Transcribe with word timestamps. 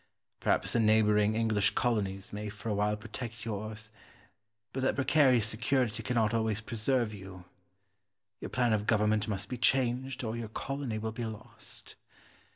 Perhaps 0.39 0.73
the 0.73 0.79
neighbouring 0.79 1.35
English 1.35 1.75
colonies 1.75 2.33
may 2.33 2.49
for 2.49 2.69
a 2.69 2.73
while 2.73 2.97
protect 2.97 3.45
yours; 3.45 3.91
but 4.73 4.81
that 4.81 4.95
precarious 4.95 5.45
security 5.45 6.01
cannot 6.01 6.33
always 6.33 6.59
preserve 6.59 7.13
you. 7.13 7.45
Your 8.39 8.49
plan 8.49 8.73
of 8.73 8.87
government 8.87 9.27
must 9.27 9.47
be 9.47 9.57
changed, 9.57 10.23
or 10.23 10.35
your 10.35 10.47
colony 10.49 10.97
will 10.97 11.11
be 11.11 11.25
lost. 11.25 11.93